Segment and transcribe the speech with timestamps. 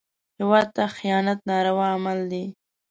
[0.39, 2.43] هېواد ته خیانت ناروا عمل دی